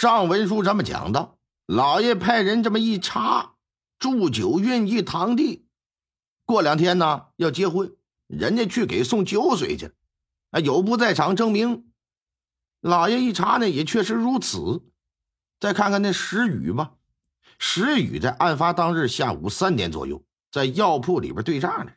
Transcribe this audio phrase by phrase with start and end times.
[0.00, 1.34] 上文书这么讲的，
[1.66, 3.56] 老爷派人这么一查，
[3.98, 5.66] 祝九运一堂弟，
[6.46, 7.94] 过两天呢要结婚，
[8.26, 9.92] 人家去给送酒水去，
[10.52, 11.92] 啊，有不在场证明。
[12.80, 14.82] 老爷一查呢，也确实如此。
[15.60, 16.92] 再看看那石宇吧，
[17.58, 21.92] 石宇在案发当日下午三点左右，在药铺里边对账来着，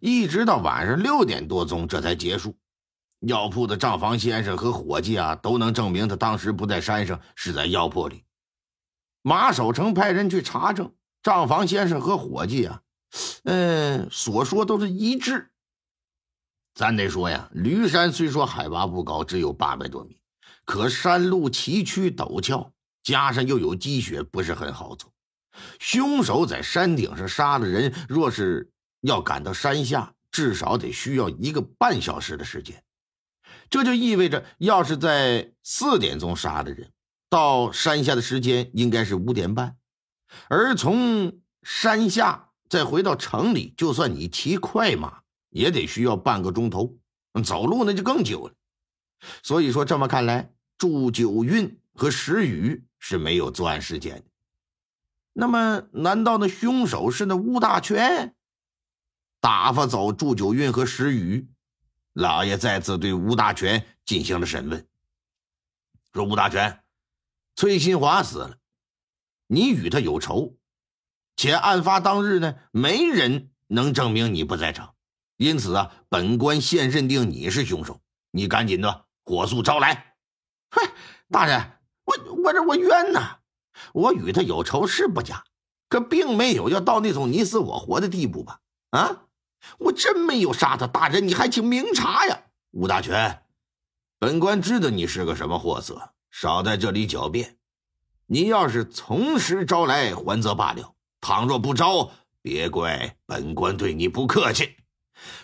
[0.00, 2.56] 一直到晚上六点多钟，这才结束。
[3.20, 8.24] 药铺的账房先生和伙计啊，都能证明他当时不在山上，是在药铺里。
[9.22, 12.82] 马守成派人去查证，账房先生和伙计啊，
[13.44, 15.50] 嗯，所说都是一致。
[16.74, 20.20] 咱得说呀，驴山虽说海拔不高，只有八百多米，
[20.64, 25.12] 可山路崎岖陡峭，加上又有积雪，不是很好走。
[25.80, 32.80] 凶手在山顶上杀了人，若是要赶到山下，至少得需要一个半小时的时间。
[33.70, 36.90] 这就意味着，要是在四点钟杀的人，
[37.28, 39.76] 到山下的时间应该是五点半，
[40.48, 45.20] 而从山下再回到城里，就算你骑快马，
[45.50, 46.96] 也得需要半个钟头，
[47.44, 48.54] 走路那就更久了。
[49.42, 54.24] 所以说，这么看来，祝九运和石宇是没有作案时间的。
[55.32, 58.34] 那么，难道那凶手是那吴大全
[59.40, 61.48] 打发走祝九运和石宇？
[62.14, 64.86] 老爷再次对吴大全进行了审问，
[66.12, 66.82] 说：“吴大全，
[67.54, 68.58] 崔新华死了，
[69.46, 70.56] 你与他有仇，
[71.36, 74.96] 且案发当日呢，没人能证明你不在场，
[75.36, 78.00] 因此啊，本官现认定你是凶手。
[78.30, 80.16] 你赶紧的，火速招来。
[80.70, 80.92] ”“嗨，
[81.30, 83.38] 大人，我我这我冤呐！
[83.92, 85.44] 我与他有仇是不假，
[85.88, 88.60] 可并没有要到那种你死我活的地步吧？
[88.90, 89.24] 啊？”
[89.78, 92.42] 我真没有杀他，大人，你还请明察呀！
[92.72, 93.42] 吴大全，
[94.18, 97.56] 本官知道你是个什么货色，少在这里狡辩。
[98.26, 102.10] 你要是从实招来，还则罢了；倘若不招，
[102.42, 104.76] 别怪本官对你不客气。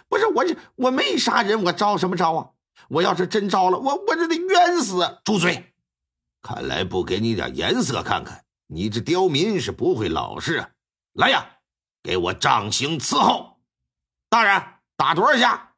[0.08, 2.50] 不是我这我没杀人，我招什么招啊？
[2.88, 5.18] 我要是真招了，我我这得冤死！
[5.24, 5.72] 住嘴！
[6.42, 10.68] 看来不给你点颜色看看，你这刁民是不会老实啊！
[11.14, 11.46] 来呀，
[12.02, 13.53] 给我杖刑伺候！
[14.28, 14.62] 大人
[14.96, 15.74] 打多少下？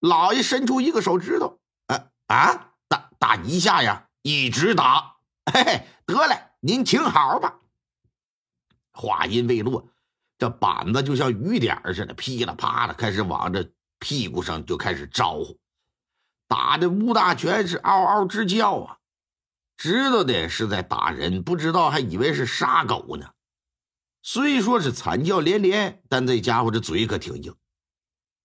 [0.00, 5.16] 老爷伸出一个手指头，啊啊，打打一下呀，一直打。
[5.52, 7.60] 嘿嘿，得嘞，您请好吧。
[8.92, 9.88] 话音未落，
[10.38, 15.56] 这板子就像雨点似的，噼里啪啦开始往这屁股上就开始招呼，
[16.48, 18.98] 打的吴大全是嗷嗷直叫啊！
[19.76, 23.32] 知道的是在打人，不知道还以为是杀狗呢。
[24.22, 27.54] 虽说是惨叫连连，但这家伙这嘴可挺硬。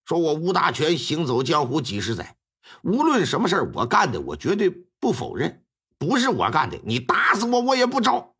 [0.04, 2.36] 说我吴大全行走江湖几十载，
[2.82, 4.68] 无论什么事儿我干的，我绝对
[4.98, 5.64] 不否认。
[5.98, 8.34] 不是我干的，你打死我我也不招。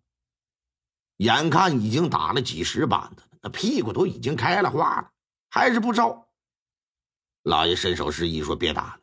[1.19, 5.11] 眼看已经打了几十板子，那屁股都已经开了花了，
[5.51, 6.29] 还是不招。
[7.43, 9.01] 老爷伸手示意说：“别打了，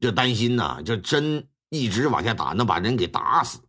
[0.00, 3.60] 就担心呐，就真一直往下打，能把人给打死。”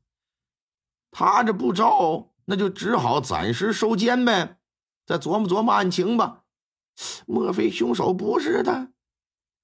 [1.12, 2.32] 他这不招。
[2.46, 4.60] 那就只好暂时收监呗，
[5.06, 6.44] 再琢磨琢磨案情吧。
[7.26, 8.92] 莫非凶手不是他？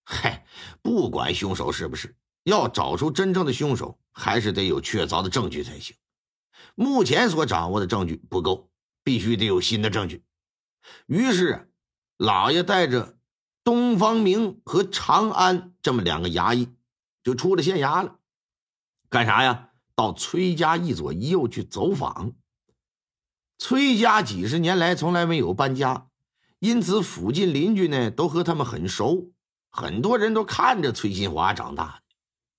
[0.03, 0.45] 嗨，
[0.81, 5.95] 不管凶手是不是，要找出真正的凶手，还是得有确凿的证据才行。
[6.75, 8.69] 目前所掌握的证据不够，
[9.03, 10.23] 必须得有新的证据。
[11.05, 11.71] 于是，
[12.17, 13.17] 老爷带着
[13.63, 16.69] 东方明和长安这么两个衙役，
[17.23, 18.17] 就出了县衙了。
[19.09, 19.69] 干啥呀？
[19.93, 22.33] 到崔家一左一右去走访。
[23.63, 26.07] 崔家几十年来从来没有搬家，
[26.57, 29.29] 因此附近邻居呢都和他们很熟，
[29.69, 32.01] 很多人都看着崔新华长大的。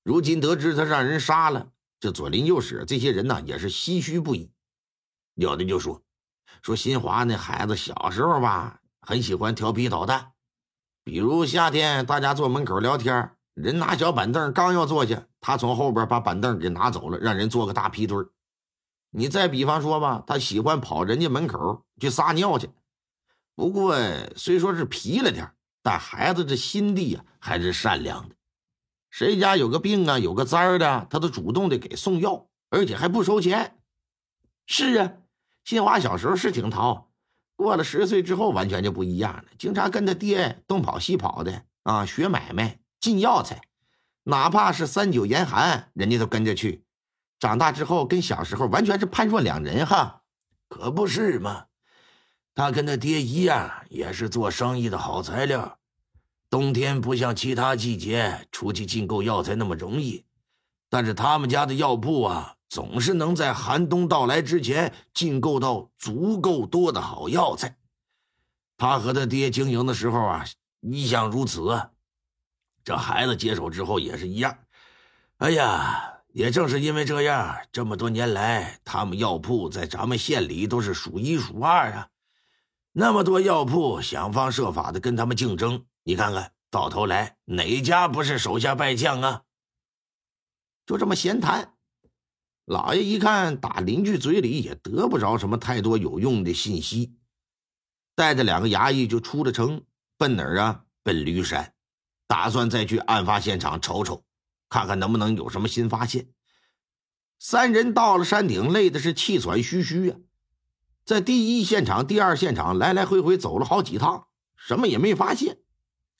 [0.04, 4.52] 如今得知他让人杀了，这左邻右舍这些人呢也是唏嘘不已。
[5.34, 6.00] 有的就说
[6.62, 10.30] ：“说新华那孩子小时候吧，很喜欢调皮捣蛋，
[11.02, 18.24] 比如夏天大家坐门口聊天，人拿小板凳刚要坐下，他从后边把板凳给拿走了，让人坐个大皮墩
[19.14, 22.70] 你再比方说吧，他喜欢跑人家门口去撒尿去。
[23.54, 23.94] 不过
[24.34, 28.34] 虽说是皮了点但孩子这心地啊还是善良的。
[29.10, 33.76] 谁家有个病啊，有个灾儿的，他都主动的给送药，而且还不收钱。
[34.66, 35.12] 是啊，
[35.64, 37.10] 新华小时候是挺淘，
[37.54, 43.60] 过了十岁之后完全就不一样了，经常跟他爹东跑西跑的啊，学买卖进药材，
[44.22, 46.86] 哪怕是三九严寒，人家都跟着去。
[47.42, 50.22] 长大之后跟小时候完全是判若两人哈，
[50.68, 51.66] 可不是嘛？
[52.54, 55.80] 他跟他爹一样，也是做生意的好材料。
[56.48, 60.24] 冬天不像其他季节出去进购药材那么容易，
[60.88, 67.76] 但是他们家的药铺啊，总是能在寒冬到来之前进购到足够多的好药材。
[68.76, 70.44] 他和他爹经营的时候啊，
[70.82, 71.90] 一向如此。
[72.84, 74.56] 这孩子接手之后也是一样。
[75.38, 82.08] 哎呀，也正是因为这样，这么多年来，他们药铺在咱们县里都是数一数二啊。
[82.92, 89.42] 那么多药铺想方设法的跟他们竞争，你看看到头来哪家不是手下败将啊？
[90.86, 91.74] 就这么闲谈，
[92.64, 97.14] 老爷一看打邻居嘴里也得不着什么太多有用的信息，
[98.14, 99.84] 带着两个衙役就出了城，
[100.16, 100.84] 奔哪儿啊？
[101.02, 101.74] 奔驴山，
[102.26, 104.24] 打算再去案发现场瞅瞅，
[104.72, 106.28] 看看能不能有什么新发现。
[107.38, 110.16] 三人到了山顶，累的是气喘吁吁呀。
[111.04, 115.58] 在第一现场、第二现场来来回回走了好几趟，什么也没发现，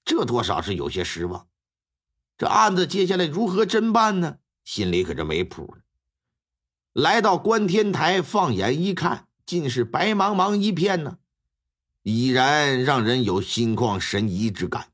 [0.05, 1.49] 这多少是有些失望。
[2.37, 4.37] 这案子接下来如何侦办呢？
[4.65, 5.83] 心里可就没谱了。
[6.93, 11.17] 来到观天台，放眼一看，尽是白茫茫一片呢，
[12.03, 14.89] 已然让人有心旷神怡之感。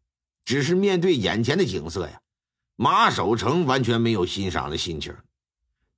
[0.44, 2.20] 只是面对眼前的景色呀，
[2.80, 5.12] 马守成完全没有欣赏的心情，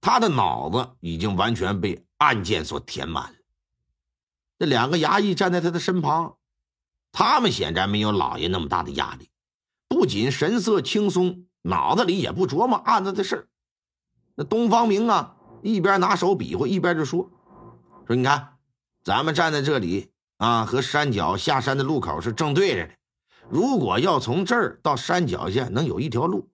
[0.00, 3.36] 他的脑子已经完全被案件所填满了。
[4.58, 6.38] 这两个衙役站在他的身旁，
[7.12, 9.28] 他们显然没有老爷那么大的压力，
[9.88, 13.50] 不仅神色轻松，脑子里也不琢磨案子的事
[14.34, 17.30] 那东方明啊，一边拿手比划，一边就说
[18.08, 18.54] ：“说你看，
[19.04, 22.94] 咱们站在这里啊，和山脚下山的路口是正对着的。
[23.50, 26.48] 如果要从这儿到山脚下能有一条路，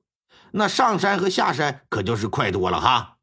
[0.52, 3.16] 那上山和下山可就是快多了哈。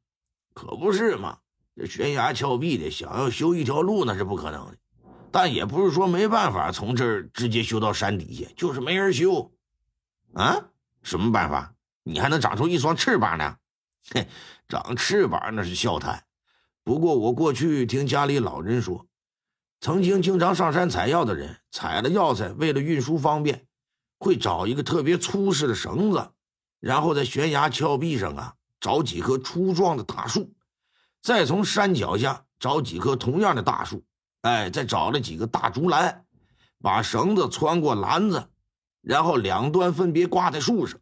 [0.53, 1.37] 可不是嘛。”
[1.75, 4.77] 这悬崖峭壁的，想要修一条路那是不可能的，
[5.31, 9.51] 但也不是说没办法从这儿直接修到山底下，就是没人修。
[10.33, 10.65] 啊？
[11.01, 11.73] 什么办法？
[12.03, 13.57] 你还能长出一双翅膀呢？
[14.13, 14.27] 嘿，
[14.69, 16.23] 长翅膀那是笑谈。
[16.83, 19.07] 不过我过去听家里老人说，
[19.79, 23.65] 曾经经常上山采药的人，采了药材，为了运输方便，
[24.19, 26.31] 会找一个特别粗实的绳子，
[26.83, 30.53] 然后在悬崖峭壁上啊，找几棵粗壮的大树。
[31.21, 34.03] 再从山脚下找几棵同样的大树，
[34.41, 36.25] 哎，再找了几个大竹篮，
[36.81, 38.49] 把绳子穿过篮子，
[39.01, 40.99] 然后两端分别挂在树上。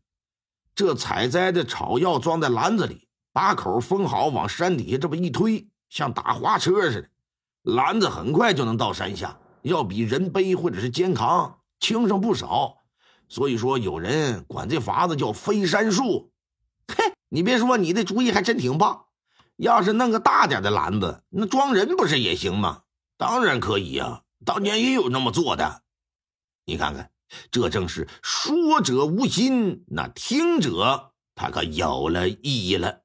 [0.75, 12.77] 这采摘的草药装在篮子里，把口封好，往山底下这么一推，像打花车似的，篮子很快就能到山下，要比人背或者是肩扛轻上不少。
[13.31, 16.33] 所以说，有人管这法子叫飞山术。
[16.93, 19.05] 嘿，你别说，你的主意还真挺棒。
[19.55, 22.81] 要是弄个大点的篮子，那装人不是也行吗？
[23.17, 25.83] 当然可以呀，当年也有那么做的。
[26.65, 27.09] 你看看，
[27.49, 33.00] 这正是说者无心，那听者他可有了意义了。